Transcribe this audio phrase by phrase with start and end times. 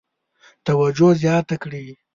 [0.65, 1.85] توجه زیاته کړي.